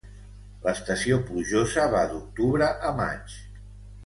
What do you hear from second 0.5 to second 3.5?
L'estació plujosa va d'octubre a maig.